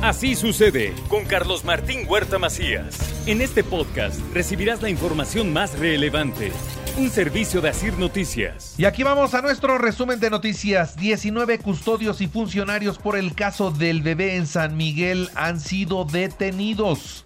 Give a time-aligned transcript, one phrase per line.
[0.00, 2.96] Así sucede con Carlos Martín Huerta Macías.
[3.26, 6.52] En este podcast recibirás la información más relevante.
[6.96, 8.78] Un servicio de Asir Noticias.
[8.78, 10.96] Y aquí vamos a nuestro resumen de noticias.
[10.96, 17.24] 19 custodios y funcionarios por el caso del bebé en San Miguel han sido detenidos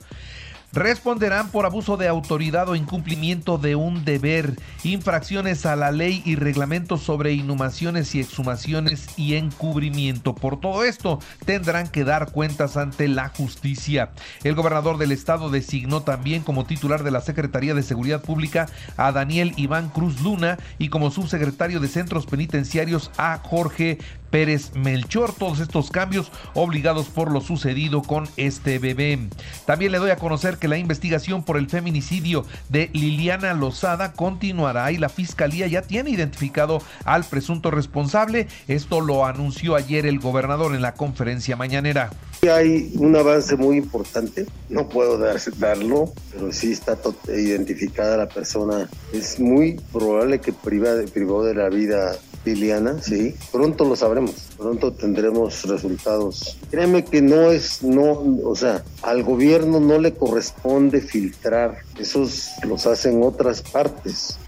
[0.73, 6.37] responderán por abuso de autoridad o incumplimiento de un deber, infracciones a la ley y
[6.37, 10.35] reglamentos sobre inhumaciones y exhumaciones y encubrimiento.
[10.35, 14.11] Por todo esto tendrán que dar cuentas ante la justicia.
[14.45, 19.13] El gobernador del estado designó también como titular de la Secretaría de Seguridad Pública a
[19.13, 23.99] Daniel Iván Cruz Luna y como subsecretario de Centros Penitenciarios a Jorge
[24.33, 25.33] Pérez Melchor.
[25.33, 29.21] Todos estos cambios obligados por lo sucedido con este bebé.
[29.67, 34.91] También le doy a conocer que la investigación por el feminicidio de Liliana Lozada continuará
[34.91, 38.49] y la fiscalía ya tiene identificado al presunto responsable.
[38.67, 42.11] Esto lo anunció ayer el gobernador en la conferencia mañanera.
[42.51, 46.99] Hay un avance muy importante, no puedo darlo, pero sí está
[47.29, 48.89] identificada la persona.
[49.13, 53.35] Es muy probable que privó de la vida Liliana, sí.
[53.51, 56.59] Pronto lo sabremos, pronto tendremos resultados.
[56.71, 58.13] Créeme que no es, no,
[58.45, 64.39] o sea, al gobierno no le corresponde filtrar, esos los hacen otras partes.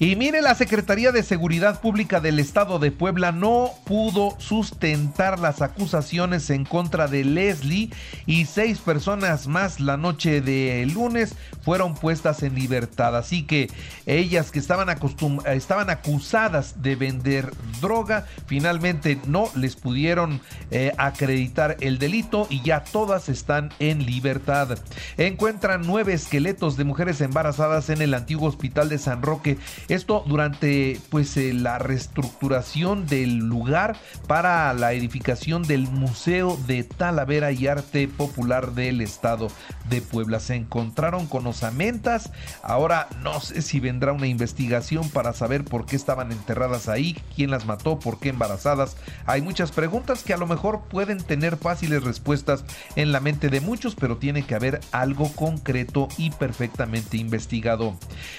[0.00, 5.60] Y mire, la Secretaría de Seguridad Pública del Estado de Puebla no pudo sustentar las
[5.60, 7.90] acusaciones en contra de Leslie
[8.24, 13.16] y seis personas más la noche de lunes fueron puestas en libertad.
[13.16, 13.72] Así que
[14.06, 14.88] ellas que estaban,
[15.46, 22.84] estaban acusadas de vender droga, finalmente no les pudieron eh, acreditar el delito y ya
[22.84, 24.78] todas están en libertad.
[25.16, 29.58] Encuentran nueve esqueletos de mujeres embarazadas en el antiguo hospital de San Roque
[29.88, 37.52] esto durante pues eh, la reestructuración del lugar para la edificación del Museo de Talavera
[37.52, 39.48] y Arte Popular del Estado
[39.88, 40.40] de Puebla.
[40.40, 42.30] Se encontraron con osamentas.
[42.62, 47.50] Ahora no sé si vendrá una investigación para saber por qué estaban enterradas ahí, quién
[47.50, 48.96] las mató, por qué embarazadas.
[49.26, 52.64] Hay muchas preguntas que a lo mejor pueden tener fáciles respuestas
[52.96, 57.96] en la mente de muchos, pero tiene que haber algo concreto y perfectamente investigado.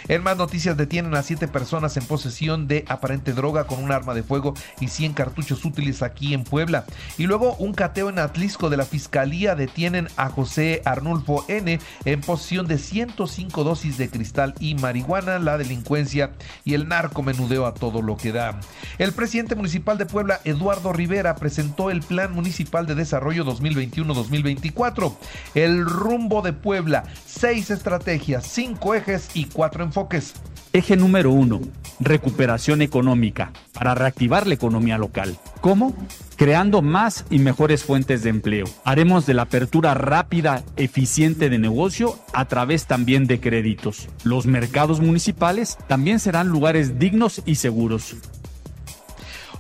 [0.07, 4.13] En más noticias detienen a siete personas en posesión de aparente droga con un arma
[4.13, 6.85] de fuego y 100 cartuchos útiles aquí en Puebla.
[7.17, 12.21] Y luego un cateo en Atlisco de la Fiscalía detienen a José Arnulfo N en
[12.21, 16.31] posesión de 105 dosis de cristal y marihuana, la delincuencia
[16.63, 18.59] y el narco menudeo a todo lo que da.
[18.97, 25.15] El presidente municipal de Puebla, Eduardo Rivera, presentó el Plan Municipal de Desarrollo 2021-2024.
[25.55, 30.33] El rumbo de Puebla, seis estrategias, cinco ejes y cuatro enfoques.
[30.71, 31.61] Eje número uno,
[31.99, 35.35] recuperación económica para reactivar la economía local.
[35.61, 35.95] ¿Cómo?
[36.35, 38.67] Creando más y mejores fuentes de empleo.
[38.83, 44.09] Haremos de la apertura rápida, eficiente de negocio a través también de créditos.
[44.23, 48.15] Los mercados municipales también serán lugares dignos y seguros.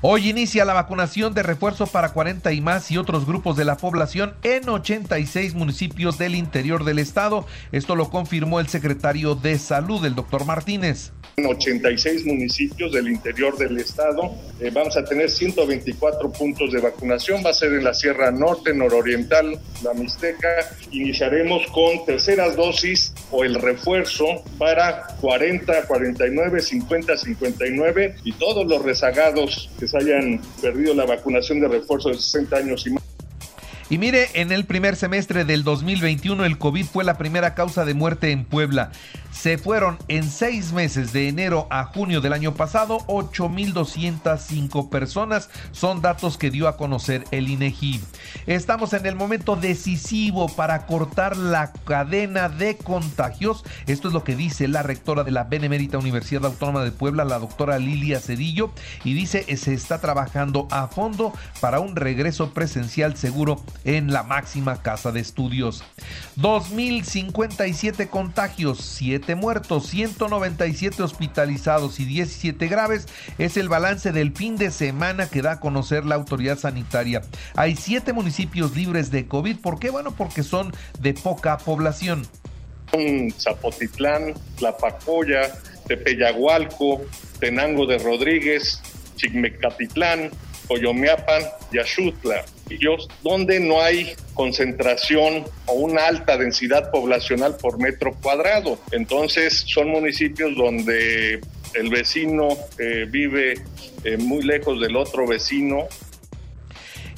[0.01, 3.75] Hoy inicia la vacunación de refuerzo para 40 y más y otros grupos de la
[3.75, 7.45] población en 86 municipios del interior del estado.
[7.73, 11.11] Esto lo confirmó el secretario de Salud, el doctor Martínez.
[11.39, 17.41] En 86 municipios del interior del estado eh, vamos a tener 124 puntos de vacunación.
[17.45, 20.49] Va a ser en la Sierra Norte, Nororiental, la Mixteca.
[20.91, 24.25] Iniciaremos con terceras dosis o el refuerzo
[24.57, 31.69] para 40, 49, 50, 59 y todos los rezagados que hayan perdido la vacunación de
[31.69, 33.08] refuerzo de 60 años y más.
[33.91, 37.95] Y mire, en el primer semestre del 2021 el COVID fue la primera causa de
[37.95, 38.91] muerte en Puebla.
[39.31, 45.49] Se fueron en seis meses de enero a junio del año pasado 8.205 personas.
[45.71, 48.01] Son datos que dio a conocer el INEGI.
[48.47, 53.63] Estamos en el momento decisivo para cortar la cadena de contagios.
[53.87, 57.39] Esto es lo que dice la rectora de la Benemérita Universidad Autónoma de Puebla, la
[57.39, 58.71] doctora Lilia Cedillo,
[59.03, 64.81] y dice se está trabajando a fondo para un regreso presencial seguro en la máxima
[64.81, 65.83] casa de estudios.
[66.37, 73.07] 2.057 contagios, 7 muertos, 197 hospitalizados y 17 graves
[73.37, 77.21] es el balance del fin de semana que da a conocer la autoridad sanitaria.
[77.55, 79.57] Hay 7 municipios libres de COVID.
[79.59, 79.89] ¿Por qué?
[79.89, 82.27] Bueno, porque son de poca población.
[83.37, 85.53] Zapotitlán, Tlapacoya,
[85.87, 87.01] Tepeyagualco,
[87.39, 88.81] Tenango de Rodríguez,
[89.15, 90.31] Chigmecatitlán,
[90.69, 91.79] Coyomeapan y
[93.23, 98.79] donde no hay concentración o una alta densidad poblacional por metro cuadrado.
[98.91, 101.41] Entonces son municipios donde
[101.73, 103.55] el vecino eh, vive
[104.03, 105.87] eh, muy lejos del otro vecino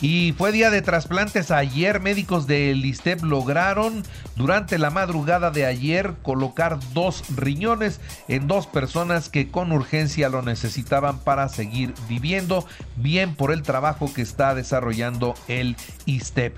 [0.02, 2.00] Y fue día de trasplantes ayer.
[2.00, 4.04] Médicos del ISTEP lograron
[4.36, 10.42] durante la madrugada de ayer colocar dos riñones en dos personas que con urgencia lo
[10.42, 12.66] necesitaban para seguir viviendo.
[12.96, 15.76] Bien por el trabajo que está desarrollando el
[16.06, 16.56] ISTEP.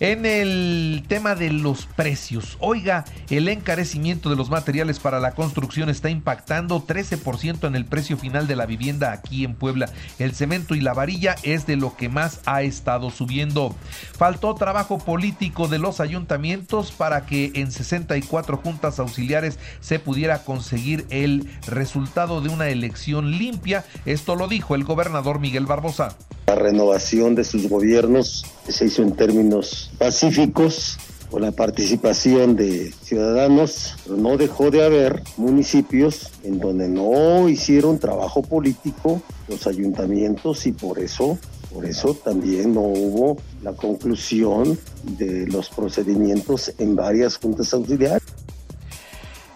[0.00, 5.88] En el tema de los precios, oiga, el encarecimiento de los materiales para la construcción
[5.88, 9.88] está impactando 13% en el precio final de la vivienda aquí en Puebla.
[10.18, 13.76] El cemento y la varilla es de lo que más ha estado subiendo.
[14.16, 21.04] Faltó trabajo político de los ayuntamientos para que en 64 juntas auxiliares se pudiera conseguir
[21.10, 23.84] el resultado de una elección limpia.
[24.06, 26.16] Esto lo dijo el gobernador Miguel Barbosa.
[26.46, 30.98] La renovación de sus gobiernos se hizo en términos pacíficos,
[31.30, 37.98] con la participación de ciudadanos, pero no dejó de haber municipios en donde no hicieron
[37.98, 41.38] trabajo político los ayuntamientos y por eso
[41.72, 44.78] por eso también no hubo la conclusión
[45.18, 48.22] de los procedimientos en varias juntas auxiliares.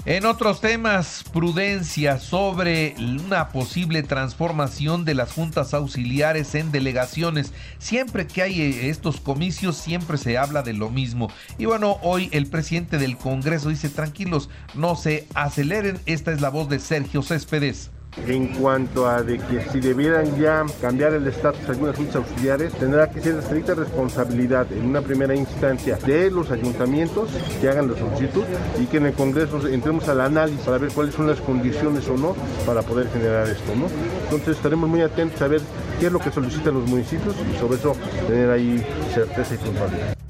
[0.06, 7.52] En otros temas, prudencia sobre una posible transformación de las juntas auxiliares en delegaciones.
[7.78, 11.28] Siempre que hay eh, estos comicios, siempre se habla de lo mismo.
[11.58, 15.98] Y bueno, hoy el presidente del Congreso dice, tranquilos, no se aceleren.
[16.06, 17.90] Esta es la voz de Sergio Céspedes
[18.26, 23.10] en cuanto a que si debieran ya cambiar el estatus de algunas juntas auxiliares, tendrá
[23.10, 27.30] que ser estricta responsabilidad en una primera instancia de los ayuntamientos
[27.60, 28.44] que hagan la solicitud
[28.80, 32.16] y que en el Congreso entremos al análisis para ver cuáles son las condiciones o
[32.16, 32.34] no
[32.64, 33.86] para poder generar esto, ¿no?
[34.24, 35.60] Entonces estaremos muy atentos a ver
[36.00, 37.94] qué es lo que solicitan los municipios y sobre eso
[38.26, 38.84] tener ahí
[39.14, 40.25] certeza y puntualidad.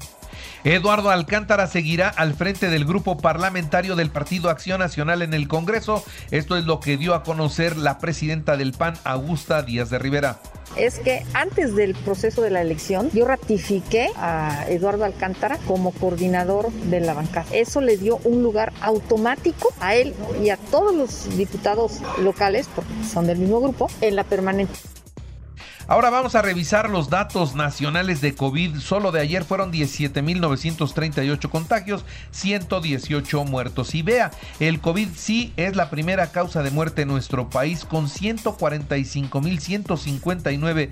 [0.63, 6.03] Eduardo Alcántara seguirá al frente del grupo parlamentario del Partido Acción Nacional en el Congreso.
[6.31, 10.39] Esto es lo que dio a conocer la presidenta del PAN, Augusta Díaz de Rivera
[10.77, 16.71] es que antes del proceso de la elección yo ratifiqué a Eduardo Alcántara como coordinador
[16.71, 17.47] de la bancada.
[17.51, 20.13] Eso le dio un lugar automático a él
[20.43, 24.79] y a todos los diputados locales, porque son del mismo grupo, en la permanente.
[25.89, 28.79] Ahora vamos a revisar los datos nacionales de COVID.
[28.79, 33.95] Solo de ayer fueron 17.938 contagios, 118 muertos.
[33.95, 38.09] Y vea, el COVID sí es la primera causa de muerte en nuestro país con
[38.09, 40.89] 145.159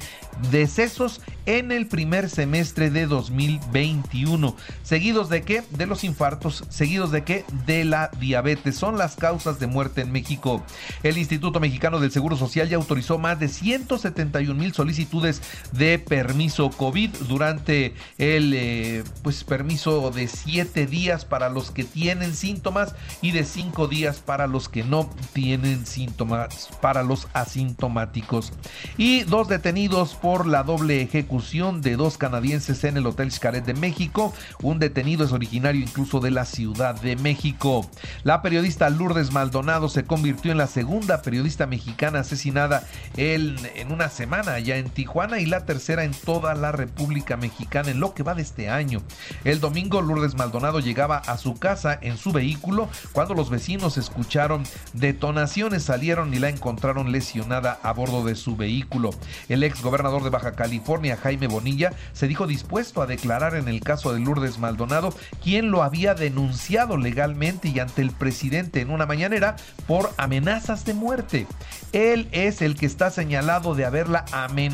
[0.49, 4.55] decesos en el primer semestre de 2021.
[4.83, 5.61] ¿Seguidos de qué?
[5.71, 6.63] De los infartos.
[6.69, 7.43] ¿Seguidos de qué?
[7.65, 8.77] De la diabetes.
[8.77, 10.63] Son las causas de muerte en México.
[11.03, 15.41] El Instituto Mexicano del Seguro Social ya autorizó más de 171 mil solicitudes
[15.71, 22.35] de permiso COVID durante el eh, pues permiso de siete días para los que tienen
[22.35, 22.93] síntomas
[23.23, 28.53] y de cinco días para los que no tienen síntomas, para los asintomáticos.
[28.95, 33.73] Y dos detenidos por la doble ejecución de dos canadienses en el Hotel Xcaret de
[33.73, 34.35] México.
[34.61, 37.89] Un detenido es originario incluso de la Ciudad de México.
[38.23, 42.83] La periodista Lourdes Maldonado se convirtió en la segunda periodista mexicana asesinada
[43.17, 47.91] en, en una semana ya en Tijuana y la tercera en toda la República Mexicana
[47.91, 49.01] en lo que va de este año.
[49.43, 54.63] El domingo Lourdes Maldonado llegaba a su casa en su vehículo cuando los vecinos escucharon
[54.93, 59.11] detonaciones, salieron y la encontraron lesionada a bordo de su vehículo.
[59.49, 63.81] El ex gobernador de Baja California, Jaime Bonilla, se dijo dispuesto a declarar en el
[63.81, 65.13] caso de Lourdes Maldonado,
[65.43, 69.55] quien lo había denunciado legalmente y ante el presidente en una mañanera
[69.87, 71.47] por amenazas de muerte.
[71.93, 74.64] Él es el que está señalado de haberla amenazado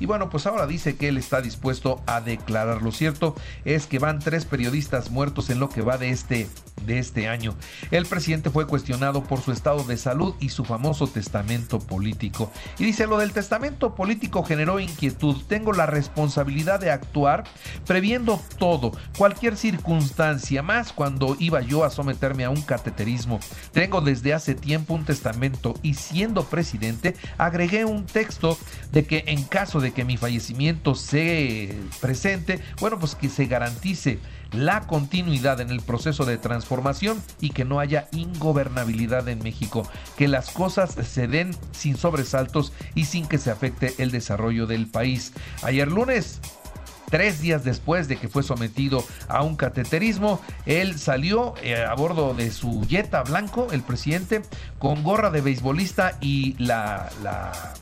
[0.00, 2.82] y bueno, pues ahora dice que él está dispuesto a declarar.
[2.82, 3.34] Lo cierto
[3.64, 6.48] es que van tres periodistas muertos en lo que va de este
[6.84, 7.54] de este año.
[7.90, 12.50] El presidente fue cuestionado por su estado de salud y su famoso testamento político.
[12.78, 15.36] Y dice, lo del testamento político generó inquietud.
[15.48, 17.44] Tengo la responsabilidad de actuar
[17.86, 23.40] previendo todo, cualquier circunstancia, más cuando iba yo a someterme a un cateterismo.
[23.72, 28.58] Tengo desde hace tiempo un testamento y siendo presidente agregué un texto
[28.92, 34.18] de que en caso de que mi fallecimiento se presente, bueno, pues que se garantice
[34.52, 40.28] la continuidad en el proceso de transformación y que no haya ingobernabilidad en México, que
[40.28, 45.32] las cosas se den sin sobresaltos y sin que se afecte el desarrollo del país.
[45.62, 46.40] Ayer lunes
[47.10, 52.34] Tres días después de que fue sometido a un cateterismo, él salió eh, a bordo
[52.34, 54.42] de su Jetta blanco, el presidente,
[54.78, 57.74] con gorra de beisbolista y la, la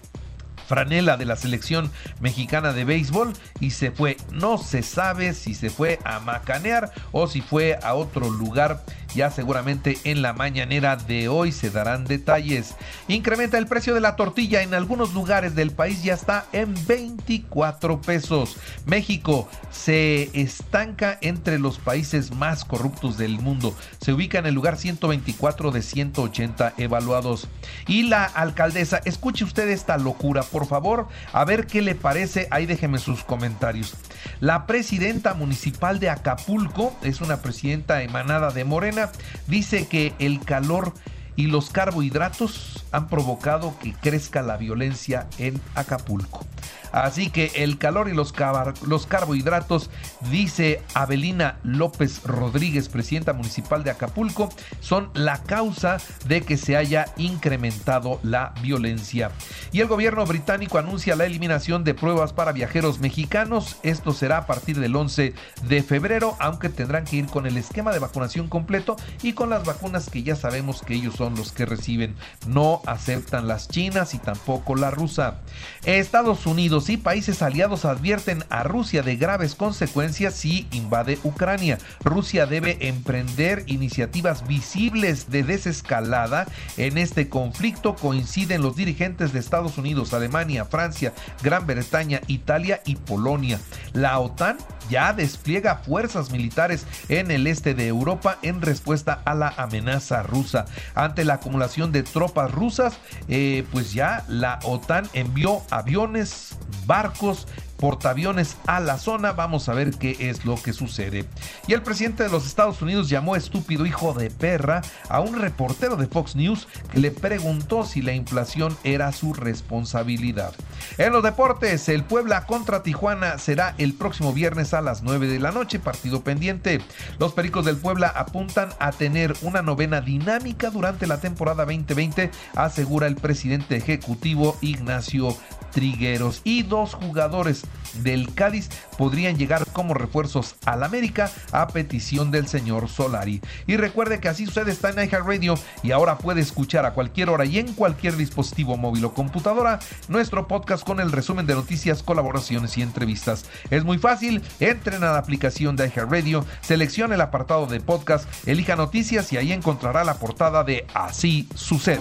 [0.66, 1.90] franela de la selección
[2.21, 4.16] mexicana de béisbol y se fue.
[4.33, 8.85] No se sabe si se fue a macanear o si fue a otro lugar.
[9.14, 12.75] Ya seguramente en la mañanera de hoy se darán detalles.
[13.06, 18.00] Incrementa el precio de la tortilla en algunos lugares del país ya está en 24
[18.00, 18.56] pesos.
[18.87, 23.76] México se estanca entre los países más corruptos del mundo.
[24.00, 27.49] Se ubica en el lugar 124 de 180 evaluados.
[27.87, 32.47] Y la alcaldesa, escuche usted esta locura, por favor, a ver qué le parece.
[32.53, 33.97] Ahí déjeme sus comentarios.
[34.39, 39.11] La presidenta municipal de Acapulco, es una presidenta emanada de Morena,
[39.49, 40.95] dice que el calor
[41.37, 46.47] y los carbohidratos han provocado que crezca la violencia en Acapulco.
[46.95, 49.91] Así que el calor y los, carbohidratos,
[50.31, 54.49] dice Abelina López Rodríguez, presidenta municipal de Acapulco,
[54.79, 55.97] son la causa
[56.29, 59.33] de que se haya incrementado la violencia.
[59.73, 63.76] Y el gobierno británico anuncia la eliminación de pruebas para viajeros mexicanos.
[63.83, 67.93] Esto será a partir del 11 de febrero, aunque tendrán que ir con el esquema
[67.93, 71.66] de vacunación completo y con las vacunas que ya sabemos que ellos son los que
[71.66, 72.14] reciben.
[72.47, 75.40] No aceptan las chinas y tampoco la rusa.
[75.85, 81.78] Estados Unidos y países aliados advierten a Rusia de graves consecuencias si invade Ucrania.
[82.02, 87.97] Rusia debe emprender iniciativas visibles de desescalada en este conflicto.
[87.97, 91.12] Coinciden los dirigentes de Estados Unidos, Alemania, Francia,
[91.43, 93.61] Gran Bretaña, Italia y Polonia.
[93.93, 99.49] La OTAN ya despliega fuerzas militares en el este de Europa en respuesta a la
[99.57, 100.64] amenaza rusa.
[100.95, 102.99] Ante la acumulación de tropas rusas,
[103.29, 107.47] eh, pues ya la OTAN envió aviones, barcos,
[107.85, 109.33] portaaviones a la zona.
[109.33, 111.26] Vamos a ver qué es lo que sucede.
[111.67, 115.97] Y el presidente de los Estados Unidos llamó estúpido hijo de perra a un reportero
[115.97, 120.55] de Fox News que le preguntó si la inflación era su responsabilidad.
[120.97, 125.38] En los deportes, el Puebla contra Tijuana será el próximo viernes a las 9 de
[125.38, 126.81] la noche, partido pendiente.
[127.19, 133.09] Los Pericos del Puebla apuntan a tener una novena dinámica durante la temporada 2020, asegura
[133.09, 135.37] el presidente ejecutivo Ignacio
[135.75, 137.64] Trigueros y dos jugadores
[138.02, 143.40] del Cádiz podrían llegar como refuerzos al América a petición del señor Solari.
[143.66, 147.45] Y recuerde que así sucede está en Radio y ahora puede escuchar a cualquier hora
[147.45, 152.78] y en cualquier dispositivo móvil o computadora nuestro podcast con el resumen de noticias, colaboraciones
[152.78, 153.45] y entrevistas.
[153.71, 158.76] Es muy fácil, entren a la aplicación de Radio, seleccione el apartado de podcast, elija
[158.76, 162.00] noticias y ahí encontrará la portada de Así sucede.